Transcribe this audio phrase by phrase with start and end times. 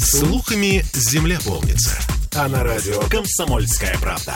[0.00, 1.98] Слухами земля полнится.
[2.36, 4.32] А на радио «Комсомольская правда».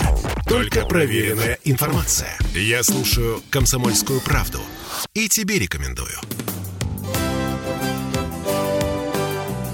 [0.49, 2.37] Только проверенная информация.
[2.53, 4.61] Я слушаю «Комсомольскую правду»
[5.15, 6.19] и тебе рекомендую.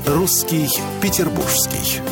[0.07, 0.69] «Русский
[1.01, 2.03] Петербургский».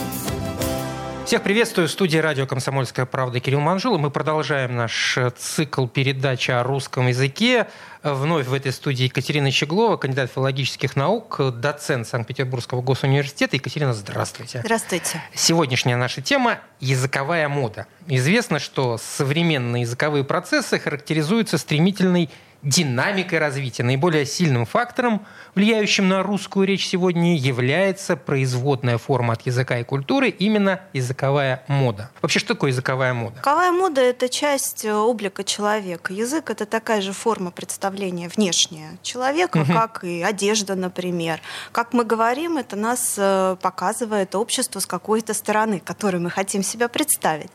[1.26, 1.88] Всех приветствую.
[1.88, 3.98] В студии радио «Комсомольская правда» Кирилл Манжула.
[3.98, 7.66] Мы продолжаем наш цикл передачи о русском языке.
[8.04, 13.56] Вновь в этой студии Екатерина Щеглова, кандидат филологических наук, доцент Санкт-Петербургского госуниверситета.
[13.56, 14.60] Екатерина, здравствуйте.
[14.62, 15.20] Здравствуйте.
[15.34, 17.88] Сегодняшняя наша тема– языковая мода.
[18.06, 22.30] Известно, что современные языковые процессы характеризуются стремительной
[22.66, 23.84] динамикой развития.
[23.84, 25.24] Наиболее сильным фактором,
[25.54, 32.10] влияющим на русскую речь сегодня, является производная форма от языка и культуры, именно языковая мода.
[32.20, 33.36] Вообще, что такое языковая мода?
[33.36, 36.12] Языковая мода– это часть э, облика человека.
[36.12, 39.72] Язык– это такая же форма представления внешняя человека, угу.
[39.72, 41.40] как и одежда, например.
[41.70, 46.88] Как мы говорим, это нас э, показывает общество с какой-то стороны, которой мы хотим себя
[46.88, 47.50] представить.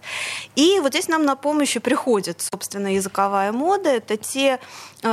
[0.55, 3.89] И вот здесь нам на помощь приходит, собственно, языковая мода.
[3.89, 4.59] Это те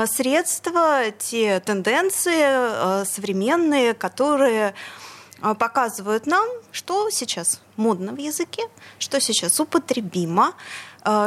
[0.07, 4.75] средства, те тенденции э, современные, которые
[5.41, 8.63] э, показывают нам, что сейчас модно в языке,
[8.99, 10.55] что сейчас употребимо,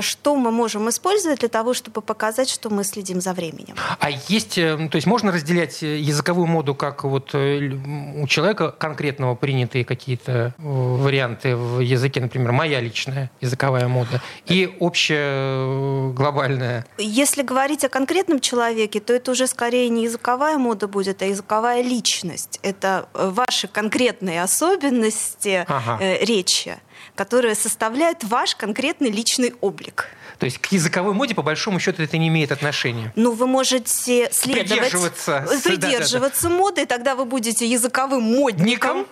[0.01, 3.75] что мы можем использовать для того, чтобы показать, что мы следим за временем.
[3.99, 9.35] А есть, э, то есть можно разделять э, языковую моду, как вот у человека конкретного
[9.35, 16.85] принятые какие-то варианты в языке, например, моя личная языковая мода, и общая глобальная?
[16.97, 21.81] Если говорить о конкретном человеке, то это уже скорее не языковая мода будет, а языковая
[21.81, 22.59] личность.
[22.63, 25.99] Это ваши конкретные особенности ага.
[26.21, 26.77] речи
[27.15, 30.07] которые составляют ваш конкретный личный облик.
[30.41, 33.13] То есть к языковой моде, по большому счету, это не имеет отношения.
[33.15, 36.59] Ну, вы можете следовать, придерживаться, придерживаться да, да, да.
[36.61, 39.05] моды, тогда вы будете языковым модником.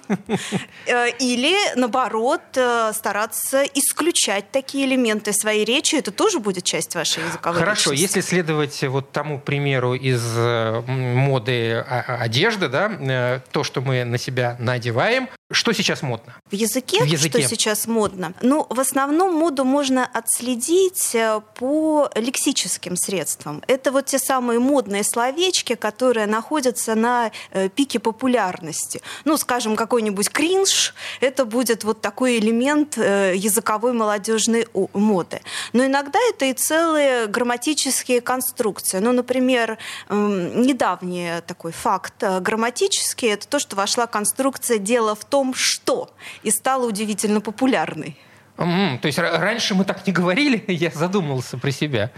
[0.87, 5.95] Э, или, наоборот, э, стараться исключать такие элементы своей речи.
[5.95, 8.17] Это тоже будет часть вашей языковой Хорошо, личности.
[8.17, 11.75] если следовать вот тому примеру из э, моды
[12.07, 16.35] одежды, да, то, что мы на себя надеваем, что сейчас модно?
[16.51, 17.41] В языке, в языке.
[17.41, 18.33] что сейчас модно?
[18.41, 23.63] Ну, в основном моду можно отследить э, по лексическим средствам.
[23.65, 29.01] Это вот те самые модные словечки, которые находятся на э, пике популярности.
[29.25, 35.41] Ну, скажем, какой-нибудь кринж, это будет вот такой элемент э, языковой молодежной моды.
[35.73, 38.99] Но иногда это и целые грамматические конструкции.
[38.99, 39.79] Ну, например,
[40.09, 46.09] недавний такой факт грамматический, это то, что вошла конструкция «дело в том, том, что,
[46.43, 48.17] и стала удивительно популярной.
[48.57, 52.11] Mm, то есть раньше мы так не говорили, я задумался про себя.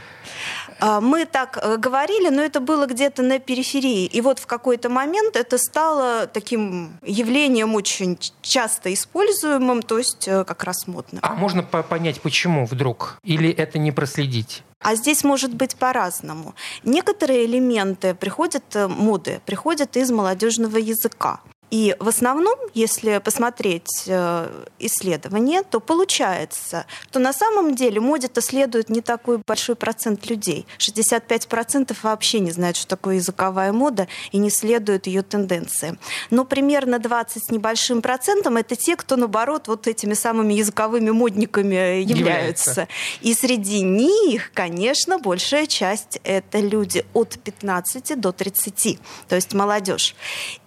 [0.79, 4.07] А, мы так э, говорили, но это было где-то на периферии.
[4.07, 10.43] И вот в какой-то момент это стало таким явлением очень часто используемым, то есть э,
[10.43, 11.19] как раз модно.
[11.21, 13.19] А можно понять, почему вдруг?
[13.23, 14.63] Или это не проследить?
[14.79, 16.55] А здесь может быть по-разному.
[16.83, 21.39] Некоторые элементы приходят, э, моды, приходят из молодежного языка.
[21.71, 28.89] И в основном, если посмотреть э, исследования, то получается, что на самом деле моде-то следует
[28.89, 30.67] не такой большой процент людей.
[30.77, 35.97] 65% вообще не знают, что такое языковая мода и не следуют ее тенденции.
[36.29, 42.01] Но примерно 20 с небольшим процентом это те, кто, наоборот, вот этими самыми языковыми модниками
[42.01, 42.71] являются.
[42.71, 42.87] являются.
[43.21, 48.99] И среди них, конечно, большая часть это люди от 15 до 30,
[49.29, 50.15] то есть молодежь.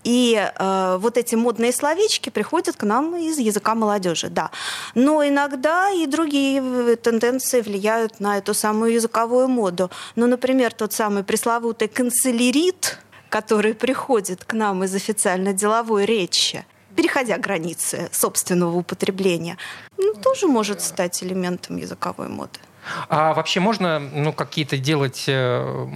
[0.02, 4.50] И э, вот эти модные словечки приходят к нам из языка молодежи, да.
[4.94, 9.90] Но иногда и другие тенденции влияют на эту самую языковую моду.
[10.16, 16.64] Ну, например, тот самый пресловутый канцелярит, который приходит к нам из официально-деловой речи,
[16.96, 19.56] переходя границы собственного употребления,
[19.96, 22.60] ну, тоже может стать элементом языковой моды.
[23.08, 25.88] А вообще можно ну, какие-то делать э,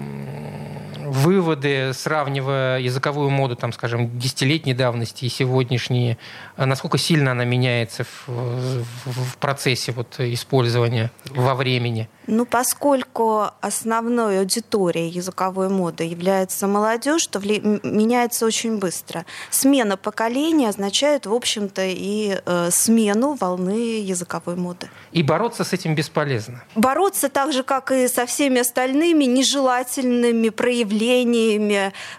[1.18, 6.18] выводы, сравнивая языковую моду, там, скажем, десятилетней давности и сегодняшние,
[6.56, 12.08] а насколько сильно она меняется в, в, в процессе вот использования во времени?
[12.26, 17.60] Ну, поскольку основной аудиторией языковой моды является молодежь, то вли...
[17.82, 19.24] меняется очень быстро.
[19.50, 24.90] Смена поколения означает, в общем-то, и э, смену волны языковой моды.
[25.12, 26.62] И бороться с этим бесполезно?
[26.74, 31.07] Бороться так же, как и со всеми остальными нежелательными проявлениями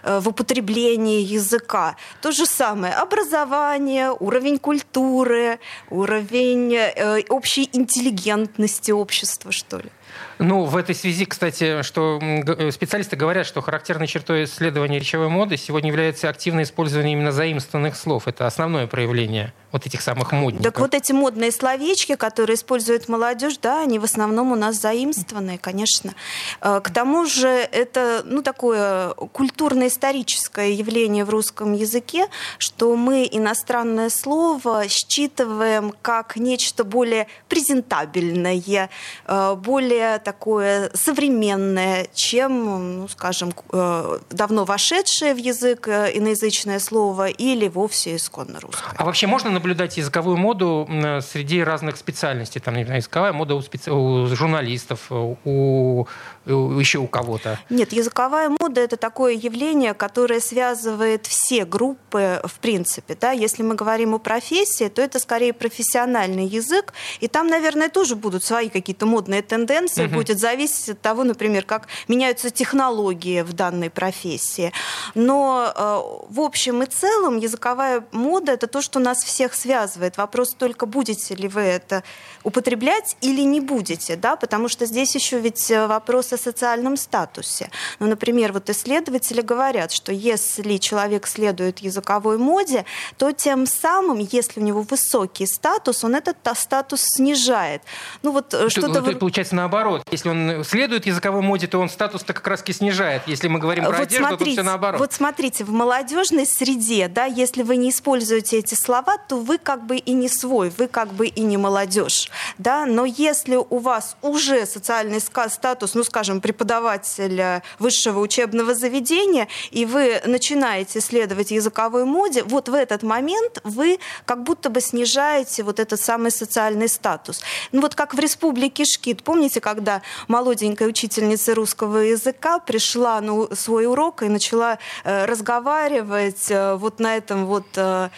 [0.02, 1.96] э, в употреблении языка.
[2.20, 2.94] То же самое.
[2.94, 5.58] Образование, уровень культуры,
[5.90, 9.90] уровень э, общей интеллигентности общества, что ли.
[10.38, 15.58] Ну, в этой связи, кстати, что э, специалисты говорят, что характерной чертой исследования речевой моды
[15.58, 18.26] сегодня является активное использование именно заимствованных слов.
[18.26, 20.64] Это основное проявление вот этих самых модников.
[20.64, 25.58] Так вот эти модные словечки, которые использует молодежь, да, они в основном у нас заимствованные,
[25.58, 26.14] конечно.
[26.62, 32.28] Э, к тому же это, ну, такое культурно-историческое явление в русском языке,
[32.58, 38.90] что мы иностранное слово считываем как нечто более презентабельное,
[39.26, 39.54] э,
[40.00, 47.68] более такое современное, чем, ну, скажем, э, давно вошедшее в язык э, иноязычное слово или
[47.68, 48.94] вовсе исконно русское.
[48.96, 50.88] А вообще можно наблюдать языковую моду
[51.20, 52.60] среди разных специальностей?
[52.60, 53.90] Там, например, языковая мода у, специ...
[53.90, 56.06] у журналистов, у...
[56.46, 57.58] еще у кого-то?
[57.68, 63.16] Нет, языковая мода– это такое явление, которое связывает все группы в принципе.
[63.20, 63.32] Да?
[63.32, 68.44] Если мы говорим о профессии, то это скорее профессиональный язык, и там, наверное, тоже будут
[68.44, 73.88] свои какие-то модные тенденции, угу будет зависеть от того, например, как меняются технологии в данной
[73.88, 74.70] профессии.
[75.14, 80.18] Но э, в общем и целом языковая мода– это то, что нас всех связывает.
[80.18, 82.02] Вопрос только, будете ли вы это
[82.42, 87.70] употреблять или не будете, да, потому что здесь еще ведь э, вопрос о социальном статусе.
[87.98, 92.84] Ну, например, вот исследователи говорят, что если человек следует языковой моде,
[93.16, 97.82] то тем самым, если у него высокий статус, он этот статус снижает.
[98.22, 99.02] Ну вот э, что-то...
[99.20, 99.79] Получается наоборот.
[100.10, 103.22] Если он следует языковой моде, то он статус-то как раз и снижает.
[103.26, 105.00] Если мы говорим про вот одежду, смотрите, то все наоборот.
[105.00, 109.86] Вот смотрите, в молодежной среде, да, если вы не используете эти слова, то вы как
[109.86, 112.30] бы и не свой, вы как бы и не молодежь.
[112.58, 112.86] Да?
[112.86, 120.20] Но если у вас уже социальный статус, ну, скажем, преподавателя высшего учебного заведения, и вы
[120.24, 126.00] начинаете следовать языковой моде, вот в этот момент вы как будто бы снижаете вот этот
[126.00, 127.40] самый социальный статус.
[127.72, 129.22] Ну, вот как в республике Шкит.
[129.22, 136.74] Помните, когда молоденькая учительница русского языка пришла на свой урок и начала э, разговаривать э,
[136.74, 138.10] вот на этом вот э,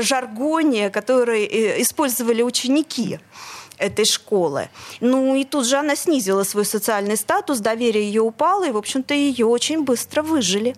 [0.00, 1.46] жаргоне, который
[1.82, 3.20] использовали ученики
[3.78, 4.68] этой школы.
[5.00, 9.14] Ну и тут же она снизила свой социальный статус, доверие ее упало, и, в общем-то,
[9.14, 10.74] ее очень быстро выжили.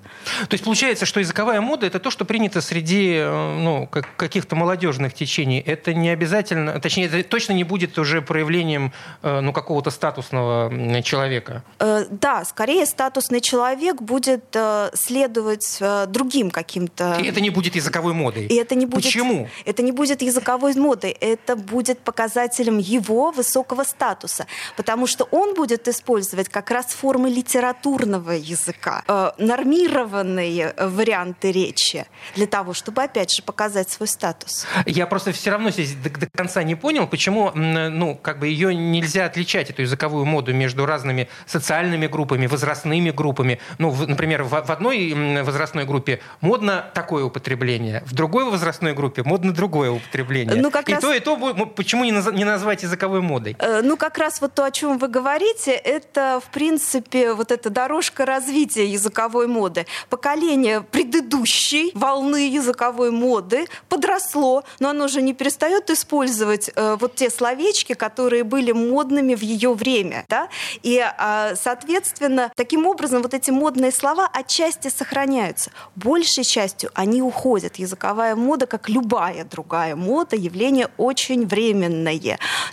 [0.49, 5.15] То есть получается, что языковая мода– это то, что принято среди э, ну, каких-то молодежных
[5.15, 5.61] течений.
[5.61, 8.93] Это не обязательно, точнее, это точно не будет уже проявлением
[9.23, 11.63] э, ну, какого-то статусного человека.
[11.79, 14.57] Э, да, скорее статусный человек будет
[14.95, 17.19] следовать другим каким-то...
[17.21, 18.47] И это не будет языковой модой.
[18.47, 19.05] И это не будет...
[19.05, 19.49] Почему?
[19.65, 21.11] Это не будет языковой модой.
[21.11, 24.47] Это будет показателем его высокого статуса,
[24.77, 32.47] потому что он будет использовать как раз формы литературного языка, э, нормированные варианты речи для
[32.47, 34.67] того, чтобы, опять же, показать свой статус.
[34.87, 38.75] Я просто все равно здесь до, до конца не понял, почему, ну, как бы ее
[38.75, 43.61] нельзя отличать, эту языковую моду между разными социальными группами, возрастными группами.
[43.79, 49.23] Ну, в, например, в, в одной возрастной группе модно такое употребление, в другой возрастной группе
[49.23, 50.61] модно другое употребление.
[50.61, 51.01] Ну, как и раз...
[51.01, 53.57] то, и то, почему не назвать назвать языковой модой?
[53.59, 57.71] Э, ну, как раз вот то, о чем вы говорите, это, в принципе, вот эта
[57.71, 59.87] дорожка развития языковой моды.
[60.09, 67.31] Поколение предыдущей волны языковой моды подросло, но оно же не перестает использовать э, вот те
[67.31, 70.25] словечки, которые были модными в ее время.
[70.29, 70.49] Да?
[70.83, 75.71] И, э, соответственно, таким образом вот эти модные слова отчасти сохраняются.
[75.97, 77.77] Большей частью они уходят.
[77.77, 82.21] Языковая мода, как любая другая мода, явление очень временное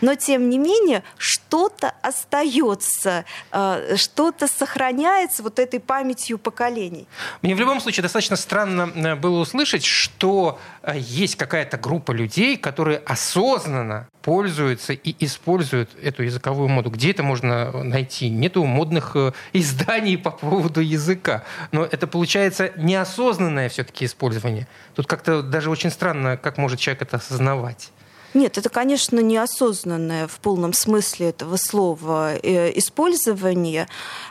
[0.01, 7.07] но тем не менее что-то остается, э, что-то сохраняется вот этой памятью поколений.
[7.41, 12.57] Мне в любом случае достаточно странно э, было услышать, что э, есть какая-то группа людей,
[12.57, 16.89] которые осознанно пользуются и используют эту языковую моду.
[16.89, 18.29] Где это можно найти?
[18.29, 19.15] Нету модных
[19.53, 21.43] изданий по поводу языка.
[21.71, 24.67] Но это получается неосознанное все-таки использование.
[24.95, 27.91] Тут как-то даже очень странно, как может человек это осознавать.
[28.33, 33.87] Нет, это, конечно, неосознанное в полном смысле этого слова э, использование.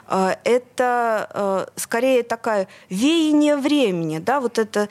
[0.09, 4.19] Э, это э, скорее такая веяние времени.
[4.19, 4.41] Да?
[4.41, 4.89] Вот это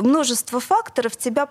[0.00, 1.46] множество факторов тебя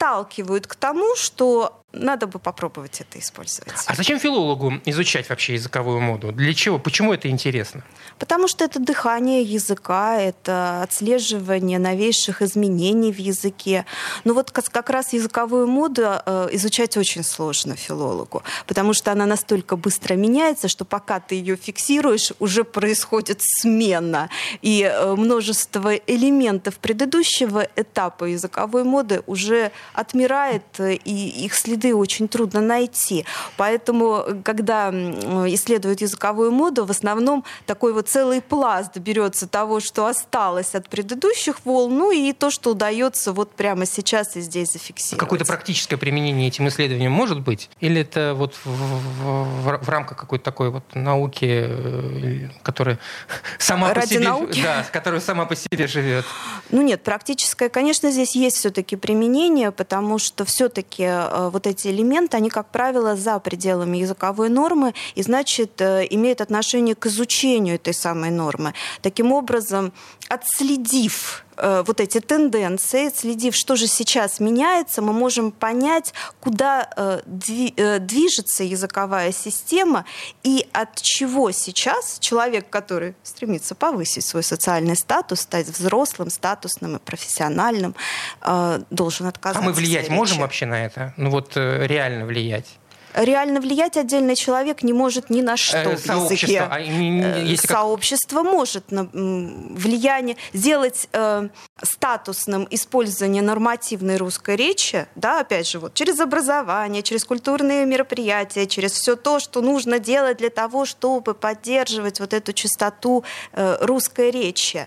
[0.00, 3.72] подталкивают к тому, что надо бы попробовать это использовать.
[3.86, 6.32] А зачем филологу изучать вообще языковую моду?
[6.32, 6.78] Для чего?
[6.78, 7.82] Почему это интересно?
[8.18, 13.86] Потому что это дыхание языка, это отслеживание новейших изменений в языке.
[14.24, 19.76] Ну вот как раз языковую моду э, изучать очень сложно филологу, потому что она настолько
[19.76, 24.30] быстро меняется, что пока ты ее фиксируешь, уже происходит смена.
[24.62, 32.28] И э, множество элементов предыдущего этапа языковой моды уже отмирает, э, и их следы очень
[32.28, 33.24] трудно найти.
[33.56, 40.74] Поэтому, когда исследуют языковую моду, в основном такой вот целый пласт берется того, что осталось
[40.74, 45.20] от предыдущих волн, ну и то, что удается вот прямо сейчас и здесь зафиксировать.
[45.20, 47.70] Какое-то практическое применение этим исследованиям может быть?
[47.80, 52.98] Или это вот в, в, в рамках какой-то такой вот науки, э, которая
[53.58, 54.62] сама Ради по себе, науки?
[54.62, 56.24] да, которая сама по себе живет?
[56.70, 62.36] Ну нет, практическое, конечно, здесь есть все-таки применение, потому что все-таки э, вот эти элементы,
[62.36, 67.94] они, как правило, за пределами языковой нормы и, значит, э, имеют отношение к изучению этой
[67.94, 68.74] самой нормы.
[69.00, 69.94] Таким образом,
[70.28, 77.20] отследив э, вот эти тенденции, отследив, что же сейчас меняется, мы можем понять, куда э,
[77.26, 80.04] дви- э, движется языковая система
[80.42, 86.98] и от чего сейчас человек, который стремится повысить свой социальный статус, стать взрослым, статусным и
[86.98, 87.94] профессиональным,
[88.42, 89.62] э, должен отказаться.
[89.62, 91.14] А мы влиять можем вообще на это?
[91.16, 92.79] Ну вот э, реально влиять?
[93.14, 96.68] Реально влиять отдельный человек не может ни на что Э, в сообщество, языке.
[96.70, 101.48] а Э, если как- Сообщество может на- влияние сделать э,
[101.82, 108.92] статусным использование нормативной русской речи, да, опять же, вот через образование, через культурные мероприятия, через
[108.92, 114.86] все то, что нужно делать для того, чтобы поддерживать вот эту чистоту э, русской речи.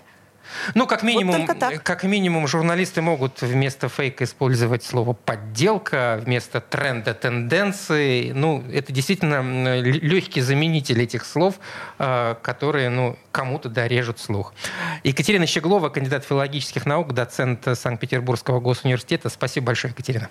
[0.74, 1.82] Ну, как минимум, так.
[1.82, 8.32] как минимум, журналисты могут вместо фейка использовать слово подделка, вместо тренда тенденции.
[8.32, 11.54] Ну, это действительно легкий заменитель этих слов,
[11.98, 14.54] э, которые, ну, кому-то да, режут слух.
[15.02, 19.28] Екатерина Щеглова, кандидат филологических наук, доцент Санкт-Петербургского госуниверситета.
[19.28, 20.28] Спасибо большое, Екатерина.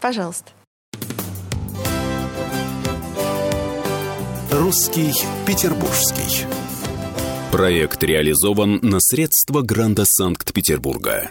[0.00, 0.50] Пожалуйста.
[4.50, 5.12] Русский
[5.46, 6.46] петербургский.
[7.54, 11.30] Проект реализован на средства гранта Санкт-Петербурга.